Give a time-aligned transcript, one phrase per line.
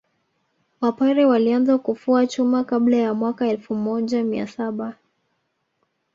[0.81, 4.95] Wapare walianza kufua chuma kabla ya mwaka elfu moja mia saba